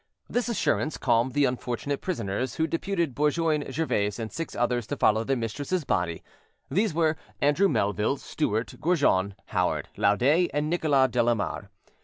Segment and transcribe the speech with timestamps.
[0.27, 5.23] This assurance calmed the unfortunate prisoners, who deputed Bourgoin, Gervais, and six others to follow
[5.23, 6.23] their mistress's body:
[6.71, 11.69] these were Andrew Melville, Stewart, Gorjon, Howard, Lauder, and Nicholas Delamarre.